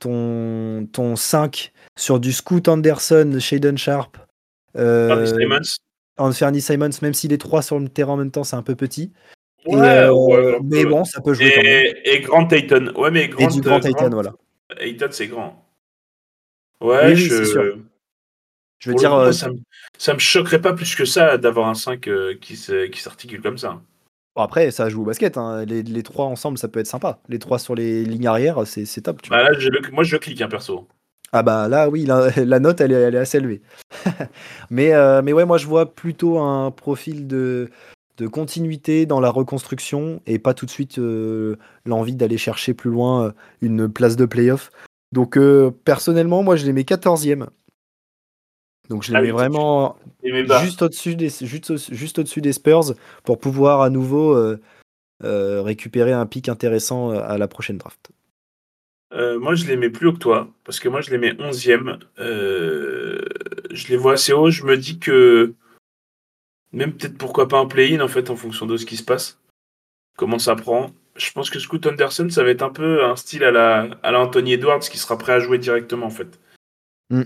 ton, 0.00 0.88
ton 0.92 1.14
5 1.14 1.72
sur 1.96 2.18
du 2.18 2.32
Scoot 2.32 2.66
Anderson, 2.66 3.36
Shaden 3.38 3.78
Sharp, 3.78 4.16
Anthony 6.20 6.60
Simons, 6.60 6.90
même 7.02 7.14
si 7.14 7.28
les 7.28 7.38
trois 7.38 7.62
sur 7.62 7.78
le 7.78 7.88
terrain 7.88 8.14
en 8.14 8.16
même 8.16 8.30
temps, 8.30 8.44
c'est 8.44 8.56
un 8.56 8.62
peu 8.62 8.74
petit. 8.74 9.12
Euh, 9.68 10.58
mais 10.64 10.84
bon, 10.84 11.04
ça 11.04 11.20
peut 11.20 11.34
jouer 11.34 11.48
et, 11.48 11.52
quand 11.52 11.62
même. 11.62 11.84
Et 12.04 12.20
Grant 12.20 12.48
Ayton. 12.48 12.92
Ouais, 12.96 13.10
mais 13.10 13.28
Grant, 13.28 13.48
et 13.48 13.52
du 13.52 13.60
Grant 13.60 13.80
Ayton, 13.80 14.10
voilà. 14.10 14.34
Ayton, 14.78 15.08
c'est 15.10 15.26
grand. 15.26 15.66
Ouais, 16.80 17.14
je... 17.14 17.44
Sûr. 17.44 17.78
Je 18.78 18.90
veux 18.90 18.96
dire. 18.96 19.12
Euh, 19.14 19.32
ça, 19.32 19.50
me, 19.50 20.14
me 20.14 20.18
choquerait 20.18 20.62
pas 20.62 20.72
plus 20.72 20.94
que 20.94 21.04
ça 21.04 21.36
d'avoir 21.36 21.68
un 21.68 21.74
5 21.74 22.08
euh, 22.08 22.34
qui 22.34 22.56
s'articule 22.56 23.42
comme 23.42 23.58
ça. 23.58 23.82
Bon, 24.40 24.44
après, 24.44 24.70
ça 24.70 24.88
joue 24.88 25.02
au 25.02 25.04
basket. 25.04 25.36
Hein. 25.36 25.66
Les, 25.66 25.82
les, 25.82 26.02
trois 26.02 26.24
ensemble, 26.24 26.56
ça 26.56 26.66
peut 26.66 26.80
être 26.80 26.86
sympa. 26.86 27.18
Les 27.28 27.38
trois 27.38 27.58
sur 27.58 27.74
les 27.74 28.06
lignes 28.06 28.26
arrière, 28.26 28.62
c'est 28.64 29.02
top. 29.02 29.20
bah 29.28 29.42
là, 29.42 29.50
moi, 29.92 30.02
je 30.02 30.16
clique, 30.16 30.40
un 30.40 30.46
hein, 30.46 30.48
perso. 30.48 30.88
Ah 31.32 31.42
bah 31.42 31.68
là 31.68 31.90
oui, 31.90 32.06
la, 32.36 32.58
note 32.58 32.80
elle 32.80 32.90
est, 32.90 33.16
assez 33.16 33.36
élevée. 33.36 33.60
mais, 34.70 34.94
euh, 34.94 35.20
mais 35.22 35.34
ouais, 35.34 35.44
moi 35.44 35.58
je 35.58 35.66
vois 35.66 35.94
plutôt 35.94 36.38
un 36.38 36.70
profil 36.70 37.28
de, 37.28 37.68
de 38.16 38.26
continuité 38.26 39.04
dans 39.04 39.20
la 39.20 39.28
reconstruction 39.28 40.22
et 40.26 40.40
pas 40.40 40.54
tout 40.54 40.66
de 40.66 40.70
suite 40.70 40.98
euh, 40.98 41.56
l'envie 41.84 42.16
d'aller 42.16 42.38
chercher 42.38 42.72
plus 42.74 42.90
loin 42.90 43.26
euh, 43.26 43.32
une 43.60 43.88
place 43.88 44.16
de 44.16 44.24
playoff. 44.24 44.70
Donc 45.12 45.38
personnellement, 45.84 46.42
moi 46.42 46.56
je 46.56 46.64
les 46.66 46.72
mets 46.72 46.82
14e. 46.82 47.46
Donc 48.90 49.04
je 49.04 49.12
les 49.12 49.16
Ah 49.16 49.20
mets 49.22 49.28
oui, 49.28 49.32
vraiment 49.32 49.96
juste 50.60 50.82
au-dessus 50.82 51.14
des, 51.14 51.30
juste, 51.30 51.70
au- 51.70 51.76
juste 51.76 52.18
au-dessus 52.18 52.40
des 52.40 52.52
Spurs 52.52 52.92
pour 53.24 53.38
pouvoir 53.38 53.80
à 53.82 53.88
nouveau 53.88 54.36
euh, 54.36 54.60
euh, 55.22 55.62
récupérer 55.62 56.12
un 56.12 56.26
pic 56.26 56.48
intéressant 56.48 57.12
euh, 57.12 57.20
à 57.22 57.38
la 57.38 57.46
prochaine 57.46 57.78
draft. 57.78 58.10
euh, 59.12 59.38
moi, 59.38 59.54
je 59.54 59.64
les 59.66 59.76
mets 59.76 59.90
plus 59.90 60.08
haut 60.08 60.12
que 60.12 60.18
toi, 60.18 60.48
parce 60.64 60.80
que 60.80 60.88
moi, 60.88 61.00
je 61.00 61.10
les 61.10 61.18
mets 61.18 61.32
11e. 61.34 62.00
Euh, 62.18 63.20
je 63.70 63.88
les 63.88 63.96
vois 63.96 64.14
assez 64.14 64.32
haut. 64.32 64.50
Je 64.50 64.64
me 64.64 64.76
dis 64.76 64.98
que 64.98 65.54
même 66.72 66.92
peut-être 66.92 67.16
pourquoi 67.18 67.48
pas 67.48 67.58
un 67.58 67.66
play-in, 67.66 68.00
en 68.00 68.08
fait, 68.08 68.28
en 68.30 68.36
fonction 68.36 68.66
de 68.66 68.76
ce 68.76 68.86
qui 68.86 68.96
se 68.96 69.04
passe. 69.04 69.38
Comment 70.16 70.38
ça 70.38 70.54
prend. 70.56 70.90
Je 71.16 71.30
pense 71.32 71.50
que 71.50 71.58
Scoot 71.58 71.86
Anderson, 71.86 72.28
ça 72.30 72.42
va 72.42 72.50
être 72.50 72.62
un 72.62 72.70
peu 72.70 73.04
un 73.04 73.14
style 73.16 73.44
à 73.44 73.50
la, 73.50 73.88
à 74.02 74.10
la 74.10 74.20
Anthony 74.20 74.54
Edwards 74.54 74.80
qui 74.80 74.98
sera 74.98 75.16
prêt 75.18 75.32
à 75.34 75.38
jouer 75.40 75.58
directement, 75.58 76.06
en 76.06 76.10
fait. 76.10 76.40
Mm. 77.10 77.22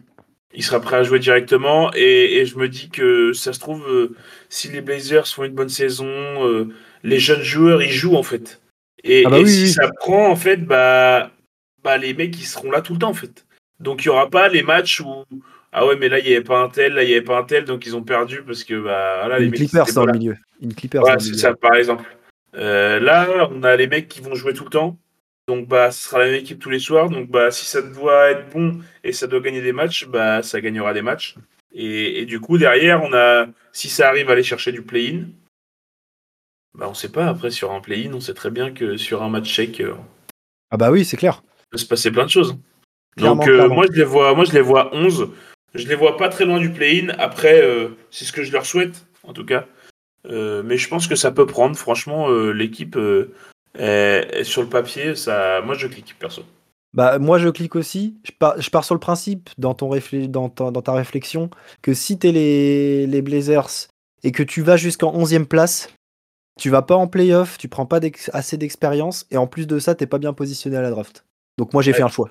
Il 0.54 0.62
sera 0.62 0.80
prêt 0.80 0.96
à 0.96 1.02
jouer 1.02 1.18
directement 1.18 1.90
et, 1.94 2.36
et 2.38 2.46
je 2.46 2.56
me 2.58 2.68
dis 2.68 2.88
que 2.88 3.32
ça 3.32 3.52
se 3.52 3.58
trouve, 3.60 3.84
euh, 3.88 4.14
si 4.48 4.68
les 4.70 4.80
Blazers 4.80 5.26
font 5.26 5.44
une 5.44 5.54
bonne 5.54 5.68
saison, 5.68 6.06
euh, 6.06 6.68
les 7.02 7.18
jeunes 7.18 7.42
joueurs, 7.42 7.82
ils 7.82 7.90
jouent, 7.90 8.16
en 8.16 8.22
fait. 8.22 8.60
Et, 9.02 9.24
Ah 9.26 9.30
bah 9.30 9.38
et 9.38 9.42
oui, 9.42 9.50
si 9.50 9.62
oui. 9.64 9.68
ça 9.72 9.88
prend, 9.98 10.28
en 10.30 10.36
fait, 10.36 10.64
bah, 10.64 11.32
bah, 11.82 11.98
les 11.98 12.14
mecs, 12.14 12.38
ils 12.40 12.46
seront 12.46 12.70
là 12.70 12.80
tout 12.80 12.92
le 12.92 13.00
temps, 13.00 13.10
en 13.10 13.14
fait. 13.14 13.46
Donc, 13.80 14.04
il 14.04 14.08
n'y 14.08 14.12
aura 14.14 14.30
pas 14.30 14.48
les 14.48 14.62
matchs 14.62 15.00
où, 15.00 15.24
ah 15.72 15.86
ouais, 15.86 15.96
mais 15.96 16.08
là, 16.08 16.20
il 16.20 16.24
n'y 16.26 16.34
avait 16.34 16.44
pas 16.44 16.60
un 16.60 16.68
tel, 16.68 16.94
là, 16.94 17.02
il 17.02 17.08
n'y 17.08 17.14
avait 17.14 17.24
pas 17.24 17.38
un 17.38 17.44
tel, 17.44 17.64
donc 17.64 17.84
ils 17.84 17.96
ont 17.96 18.04
perdu 18.04 18.42
parce 18.46 18.62
que, 18.62 18.74
bah, 18.74 19.16
voilà, 19.20 19.40
les 19.40 19.46
Une 19.46 19.52
ils 19.54 19.56
Clippers 19.56 19.86
là. 20.06 20.12
milieu. 20.12 20.36
Une 20.62 20.72
Clippers 20.72 21.00
Voilà, 21.00 21.18
c'est 21.18 21.34
ça, 21.34 21.52
par 21.54 21.74
exemple. 21.74 22.04
Euh, 22.54 23.00
là, 23.00 23.48
on 23.50 23.64
a 23.64 23.74
les 23.74 23.88
mecs 23.88 24.06
qui 24.06 24.20
vont 24.20 24.36
jouer 24.36 24.54
tout 24.54 24.64
le 24.64 24.70
temps. 24.70 24.96
Donc, 25.46 25.68
bah, 25.68 25.90
ce 25.90 26.08
sera 26.08 26.20
la 26.20 26.26
même 26.26 26.34
équipe 26.36 26.58
tous 26.58 26.70
les 26.70 26.78
soirs. 26.78 27.10
Donc, 27.10 27.30
bah, 27.30 27.50
si 27.50 27.66
ça 27.66 27.82
doit 27.82 28.30
être 28.30 28.50
bon 28.50 28.80
et 29.02 29.12
ça 29.12 29.26
doit 29.26 29.40
gagner 29.40 29.60
des 29.60 29.72
matchs, 29.72 30.06
bah, 30.06 30.42
ça 30.42 30.60
gagnera 30.60 30.94
des 30.94 31.02
matchs. 31.02 31.34
Et, 31.72 32.20
et 32.20 32.24
du 32.26 32.40
coup, 32.40 32.56
derrière, 32.56 33.02
on 33.02 33.12
a, 33.12 33.46
si 33.72 33.88
ça 33.88 34.08
arrive 34.08 34.30
à 34.30 34.32
aller 34.32 34.42
chercher 34.42 34.72
du 34.72 34.82
play-in, 34.82 35.24
bah, 36.74 36.86
on 36.88 36.94
sait 36.94 37.10
pas. 37.10 37.26
Après, 37.26 37.50
sur 37.50 37.72
un 37.72 37.80
play-in, 37.80 38.12
on 38.14 38.20
sait 38.20 38.34
très 38.34 38.50
bien 38.50 38.72
que 38.72 38.96
sur 38.96 39.22
un 39.22 39.28
match 39.28 39.50
shake, 39.50 39.80
euh, 39.80 39.94
Ah 40.70 40.76
bah 40.76 40.90
oui, 40.90 41.04
c'est 41.04 41.16
clair. 41.16 41.42
peut 41.70 41.78
se 41.78 41.86
passer 41.86 42.10
plein 42.10 42.24
de 42.24 42.30
choses. 42.30 42.56
Clairement, 43.16 43.36
Donc, 43.36 43.48
euh, 43.48 43.68
moi, 43.68 43.86
je 43.92 43.98
les 43.98 44.04
vois, 44.04 44.34
moi, 44.34 44.44
je 44.44 44.52
les 44.52 44.60
vois 44.60 44.94
11. 44.94 45.30
Je 45.74 45.88
les 45.88 45.94
vois 45.94 46.16
pas 46.16 46.28
très 46.28 46.44
loin 46.46 46.58
du 46.58 46.70
play-in. 46.70 47.10
Après, 47.18 47.60
euh, 47.62 47.88
c'est 48.10 48.24
ce 48.24 48.32
que 48.32 48.42
je 48.42 48.52
leur 48.52 48.64
souhaite, 48.64 49.06
en 49.24 49.32
tout 49.32 49.44
cas. 49.44 49.66
Mais 50.26 50.78
je 50.78 50.88
pense 50.88 51.06
que 51.06 51.16
ça 51.16 51.30
peut 51.32 51.44
prendre. 51.44 51.76
Franchement, 51.76 52.30
l'équipe 52.30 52.96
est 53.78 54.44
sur 54.44 54.62
le 54.62 54.68
papier, 54.68 55.14
ça, 55.16 55.60
moi, 55.62 55.74
je 55.74 55.86
clique 55.86 56.16
perso. 56.18 56.42
Bah, 56.92 57.18
moi, 57.18 57.38
je 57.38 57.48
clique 57.48 57.74
aussi. 57.74 58.16
Je 58.24 58.30
pars, 58.32 58.60
je 58.60 58.70
pars 58.70 58.84
sur 58.84 58.94
le 58.94 59.00
principe, 59.00 59.50
dans, 59.58 59.74
ton 59.74 59.90
réflé- 59.90 60.28
dans, 60.28 60.48
ta, 60.48 60.70
dans 60.70 60.82
ta 60.82 60.92
réflexion, 60.92 61.50
que 61.82 61.92
si 61.92 62.18
t'es 62.18 62.30
les, 62.30 63.06
les 63.08 63.20
Blazers 63.22 63.88
et 64.22 64.30
que 64.32 64.42
tu 64.44 64.62
vas 64.62 64.76
jusqu'en 64.76 65.12
11e 65.12 65.46
place, 65.46 65.88
tu 66.60 66.70
vas 66.70 66.82
pas 66.82 66.94
en 66.94 67.08
playoff, 67.08 67.58
tu 67.58 67.68
prends 67.68 67.84
pas 67.86 67.98
assez 68.32 68.56
d'expérience, 68.56 69.26
et 69.32 69.36
en 69.36 69.48
plus 69.48 69.66
de 69.66 69.80
ça, 69.80 69.96
t'es 69.96 70.06
pas 70.06 70.18
bien 70.18 70.32
positionné 70.32 70.76
à 70.76 70.82
la 70.82 70.90
draft. 70.90 71.24
Donc 71.58 71.72
moi, 71.72 71.82
j'ai 71.82 71.90
Ouais. 71.90 71.96
fait 71.96 72.02
un 72.04 72.08
choix. 72.08 72.30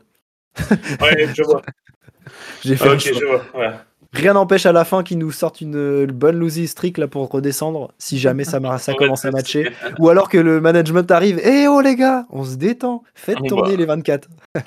Ouais, 1.02 1.28
je 1.34 1.44
vois. 1.44 1.62
J'ai 2.64 2.78
fait 2.78 2.88
Ah, 2.88 2.92
un 2.92 2.94
ok, 2.94 3.02
choix. 3.02 3.20
je 3.20 3.26
vois. 3.26 3.44
Ouais. 3.60 3.74
Rien 4.13 4.34
n'empêche 4.34 4.65
à 4.67 4.72
la 4.72 4.86
fin 4.86 5.01
qu'ils 5.03 5.17
nous 5.17 5.32
sortent 5.32 5.60
une 5.62 5.75
euh, 5.75 6.05
bonne 6.05 6.38
losing 6.38 6.67
streak 6.67 6.98
là 7.00 7.08
pour 7.08 7.27
redescendre, 7.29 7.91
si 7.98 8.20
jamais 8.20 8.43
ça, 8.43 8.60
commence 8.98 9.25
à 9.25 9.32
matcher. 9.32 9.72
Ou 10.00 10.10
alors 10.10 10.29
que 10.29 10.38
le 10.38 10.62
management 10.62 11.10
arrive, 11.12 11.39
eh 11.43 11.67
oh 11.67 11.82
les 11.82 11.96
gars, 11.96 12.25
on 12.29 12.43
se 12.43 12.55
détend, 12.55 13.03
faites 13.15 13.39
tourner 13.48 13.75
les 13.75 13.86
24. 13.86 14.29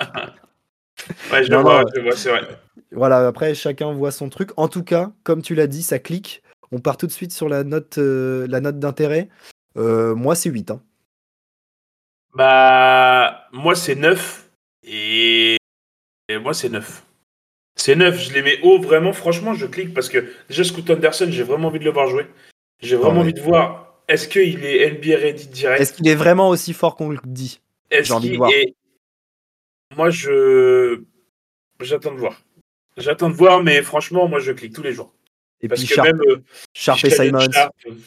Ouais, 1.31 1.43
je 1.43 1.51
Non, 1.51 1.61
vois, 1.61 1.83
non. 1.83 1.89
je 1.95 2.01
vois, 2.01 2.15
c'est 2.17 2.29
vrai. 2.29 2.41
Voilà, 2.91 3.27
après 3.27 3.53
chacun 3.53 3.93
voit 3.93 4.11
son 4.11 4.29
truc. 4.29 4.49
En 4.57 4.67
tout 4.67 4.83
cas, 4.83 5.11
comme 5.23 5.41
tu 5.43 5.53
l'as 5.55 5.67
dit, 5.67 5.83
ça 5.83 5.99
clique. 5.99 6.41
On 6.71 6.79
part 6.79 6.97
tout 6.97 7.05
de 7.05 7.11
suite 7.11 7.31
sur 7.31 7.47
la 7.47 7.63
note, 7.63 7.97
euh, 7.99 8.47
la 8.49 8.59
note 8.61 8.79
d'intérêt. 8.79 9.29
Euh, 9.77 10.15
moi, 10.15 10.33
c'est 10.35 10.49
8. 10.49 10.71
hein. 10.71 10.81
Bah, 12.33 13.47
moi, 13.53 13.75
c'est 13.75 13.95
9. 13.95 14.49
Et, 14.83 15.57
et 16.29 16.37
moi, 16.39 16.53
c'est 16.53 16.69
9. 16.69 17.03
C'est 17.77 17.95
9, 17.95 18.19
je 18.19 18.33
les 18.33 18.41
mets 18.41 18.59
haut, 18.63 18.79
vraiment. 18.79 19.13
Franchement, 19.13 19.53
je 19.53 19.65
clique 19.65 19.93
parce 19.93 20.09
que 20.09 20.25
déjà, 20.49 20.63
Scoot 20.63 20.89
Anderson, 20.89 21.27
j'ai 21.29 21.43
vraiment 21.43 21.69
envie 21.69 21.79
de 21.79 21.85
le 21.85 21.91
voir 21.91 22.07
jouer. 22.07 22.25
J'ai 22.81 22.95
vraiment 22.95 23.21
envie 23.21 23.33
de 23.33 23.41
voir 23.41 24.01
est-ce 24.07 24.27
qu'il 24.27 24.63
est 24.65 24.87
NBA 24.87 25.17
ready 25.17 25.47
direct? 25.47 25.81
Est-ce 25.81 25.93
qu'il 25.93 26.07
est 26.07 26.15
vraiment 26.15 26.49
aussi 26.49 26.73
fort 26.73 26.95
qu'on 26.95 27.09
le 27.09 27.19
dit? 27.23 27.59
J'ai 27.91 28.11
envie 28.13 28.31
de 28.31 28.37
voir. 28.37 28.51
est- 28.51 28.73
Moi, 29.95 30.09
je. 30.09 31.01
J'attends 31.79 32.13
de 32.13 32.19
voir. 32.19 32.41
J'attends 32.97 33.29
de 33.29 33.35
voir, 33.35 33.63
mais 33.63 33.81
franchement, 33.83 34.27
moi, 34.27 34.39
je 34.39 34.51
clique 34.51 34.73
tous 34.73 34.81
les 34.83 34.91
jours. 34.93 35.13
Et 35.61 35.67
Parce 35.67 35.81
puis 35.81 35.89
que 35.89 35.95
Sharp, 35.95 36.07
même. 36.07 36.21
euh, 36.27 36.37
Sharp 36.73 37.03
et 37.05 37.09
Simons. 37.09 37.49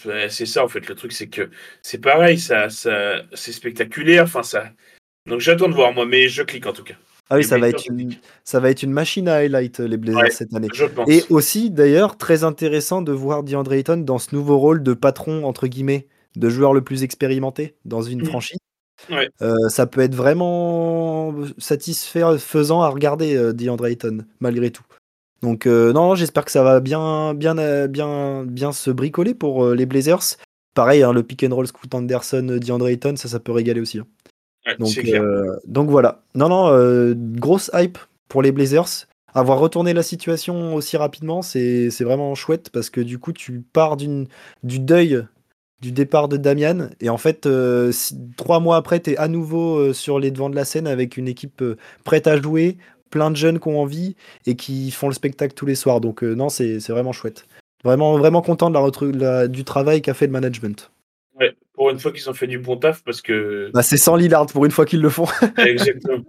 Euh, 0.07 0.29
c'est 0.29 0.47
ça, 0.47 0.65
en 0.65 0.69
fait. 0.69 0.87
Le 0.89 0.95
truc, 0.95 1.13
c'est 1.13 1.29
que 1.29 1.51
c'est 1.83 2.01
pareil, 2.01 2.39
ça, 2.39 2.71
ça, 2.71 3.23
c'est 3.35 3.53
spectaculaire. 3.53 4.25
Enfin, 4.25 4.43
ça. 4.43 4.71
Donc, 5.27 5.41
j'attends 5.41 5.69
de 5.69 5.75
voir, 5.75 5.93
moi, 5.93 6.07
mais 6.07 6.29
je 6.29 6.43
clique 6.43 6.67
en 6.67 6.73
tout 6.73 6.85
cas. 6.85 6.95
Ah 7.31 7.37
oui, 7.37 7.45
ça 7.45 7.59
va, 7.59 7.69
être 7.69 7.87
une, 7.89 8.13
ça 8.45 8.59
va 8.61 8.71
être 8.71 8.83
une 8.83 8.91
machine 8.91 9.29
à 9.29 9.37
highlight, 9.37 9.81
euh, 9.81 9.87
les 9.89 9.97
Blazers, 9.97 10.23
Ouais. 10.25 10.31
cette 10.31 10.53
année. 10.55 10.69
Et 11.07 11.23
aussi, 11.31 11.71
d'ailleurs, 11.71 12.17
très 12.17 12.43
intéressant 12.45 13.03
de 13.03 13.13
voir 13.13 13.45
DeAndre 13.45 13.73
Ayton 13.73 13.99
dans 13.99 14.19
ce 14.19 14.35
nouveau 14.35 14.59
rôle 14.59 14.83
de 14.83 14.93
patron, 14.95 15.45
entre 15.45 15.67
guillemets, 15.69 16.09
de 16.37 16.49
joueur 16.51 16.75
le 16.75 16.83
plus 16.83 17.03
expérimenté 17.05 17.77
dans 17.85 18.03
une 18.03 18.19
Mhm. 18.21 18.27
franchise. 18.27 18.59
Ouais. 19.11 19.31
Euh, 19.43 19.55
ça 19.69 19.87
peut 19.87 20.01
être 20.03 20.15
vraiment 20.15 21.35
satisfaisant 21.59 22.83
à 22.83 22.89
regarder, 22.89 23.37
euh, 23.37 23.53
DeAndre 23.53 23.87
Ayton, 23.87 24.25
malgré 24.41 24.71
tout. 24.71 24.83
Donc, 25.43 25.67
euh, 25.67 25.93
non, 25.93 26.15
j'espère 26.15 26.45
que 26.45 26.51
ça 26.51 26.63
va 26.63 26.81
bien, 26.81 27.33
bien, 27.35 27.57
euh, 27.59 27.87
bien, 27.87 28.45
bien 28.45 28.73
se 28.73 28.91
bricoler 28.91 29.35
pour 29.35 29.65
euh, 29.65 29.75
les 29.75 29.87
Blazers. 29.87 30.37
Pareil, 30.75 31.03
hein, 31.03 31.13
le 31.13 31.23
pick 31.23 31.43
and 31.45 31.55
roll 31.55 31.67
Scoot 31.67 31.95
Anderson, 31.95 32.47
euh, 32.51 32.59
DeAndre 32.59 32.89
Ayton, 32.89 33.15
ça, 33.17 33.29
ça 33.29 33.41
peut 33.41 33.53
régaler 33.53 33.81
aussi. 33.81 33.99
hein. 34.01 34.07
Ouais, 34.71 34.77
Donc, 34.79 34.89
euh, 35.21 35.57
donc 35.67 35.91
voilà. 35.91 36.23
Non, 36.35 36.49
non, 36.49 36.69
euh, 36.69 37.15
grosse 37.17 37.71
hype 37.75 37.99
pour 38.29 38.43
les 38.43 38.53
Blazers. 38.53 39.07
Avoir 39.33 39.59
retourné 39.61 39.95
la 39.95 40.03
situation 40.03 40.75
aussi 40.75 40.97
rapidement, 40.97 41.41
c'est 41.43 41.89
vraiment 42.01 42.35
chouette 42.35 42.71
parce 42.71 42.91
que 42.91 43.01
du 43.01 43.19
coup, 43.19 43.33
tu 43.33 43.63
pars 43.73 43.97
du 43.97 44.27
deuil 44.65 45.25
du 45.81 45.93
départ 45.93 46.29
de 46.29 46.37
Damian 46.37 46.89
et 47.01 47.09
en 47.09 47.17
fait, 47.17 47.47
euh, 47.47 47.91
trois 48.37 48.61
mois 48.61 48.77
après, 48.77 49.01
tu 49.01 49.13
es 49.13 49.17
à 49.17 49.29
nouveau 49.29 49.77
euh, 49.79 49.93
sur 49.95 50.19
les 50.19 50.31
devants 50.31 50.51
de 50.51 50.57
la 50.57 50.65
scène 50.67 50.87
avec 50.87 51.17
une 51.17 51.27
équipe 51.29 51.63
euh, 51.63 51.77
prête 52.05 52.27
à 52.27 52.39
jouer, 52.41 52.77
plein 53.11 53.31
de 53.31 53.37
jeunes 53.37 53.59
qui 53.61 53.69
ont 53.69 53.81
envie 53.81 54.15
et 54.47 54.57
qui 54.57 54.91
font 54.91 55.09
le 55.09 55.15
spectacle 55.15 55.55
tous 55.55 55.65
les 55.67 55.75
soirs. 55.77 56.01
Donc 56.03 56.23
non, 56.23 56.49
c'est 56.51 56.79
vraiment 56.89 57.13
chouette. 57.13 57.47
Vraiment, 57.83 58.19
vraiment 58.19 58.43
content 58.43 58.69
de 58.69 58.75
la, 58.75 58.81
retru- 58.81 59.17
la- 59.17 59.49
du 59.49 59.65
travail 59.65 60.03
qu'a 60.03 60.13
fait 60.13 60.27
le 60.27 60.33
management. 60.33 60.91
Pour 61.81 61.89
une 61.89 61.99
fois 61.99 62.13
qu'ils 62.13 62.29
ont 62.29 62.35
fait 62.35 62.47
du 62.47 62.59
bon 62.59 62.77
taf, 62.77 63.03
parce 63.03 63.23
que. 63.23 63.71
Bah, 63.73 63.83
c'est 63.83 63.97
sans 63.97 64.15
Lillard 64.15 64.45
pour 64.45 64.67
une 64.67 64.71
fois 64.71 64.85
qu'ils 64.85 65.01
le 65.01 65.09
font. 65.09 65.25
Exactement. 65.57 66.23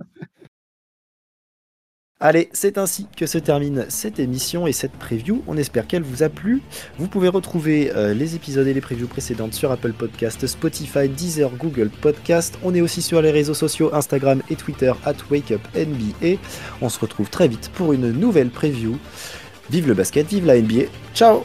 Allez, 2.21 2.47
c'est 2.53 2.77
ainsi 2.77 3.05
que 3.17 3.25
se 3.25 3.37
termine 3.37 3.85
cette 3.89 4.17
émission 4.19 4.65
et 4.65 4.71
cette 4.71 4.93
preview. 4.93 5.43
On 5.47 5.57
espère 5.57 5.87
qu'elle 5.87 6.03
vous 6.03 6.23
a 6.23 6.29
plu. 6.29 6.61
Vous 6.97 7.09
pouvez 7.09 7.27
retrouver 7.27 7.91
euh, 7.93 8.13
les 8.13 8.33
épisodes 8.37 8.65
et 8.65 8.73
les 8.73 8.79
previews 8.79 9.09
précédentes 9.09 9.53
sur 9.53 9.73
Apple 9.73 9.91
Podcast, 9.91 10.47
Spotify, 10.47 11.09
Deezer, 11.09 11.51
Google 11.57 11.89
Podcast. 11.89 12.57
On 12.63 12.73
est 12.73 12.79
aussi 12.79 13.01
sur 13.01 13.21
les 13.21 13.31
réseaux 13.31 13.53
sociaux 13.53 13.93
Instagram 13.93 14.41
et 14.49 14.55
Twitter 14.55 14.93
at 15.03 15.15
WakeUpNBA. 15.29 16.39
On 16.81 16.87
se 16.87 16.97
retrouve 16.97 17.29
très 17.29 17.49
vite 17.49 17.69
pour 17.73 17.91
une 17.91 18.09
nouvelle 18.13 18.51
preview. 18.51 18.97
Vive 19.69 19.89
le 19.89 19.95
basket, 19.95 20.27
vive 20.27 20.45
la 20.45 20.61
NBA. 20.61 20.83
Ciao 21.13 21.43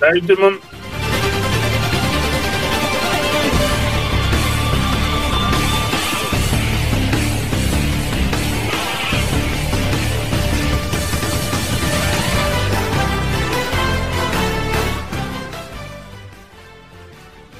Salut 0.00 0.20
tout 0.22 0.34
le 0.34 0.42
monde. 0.42 0.99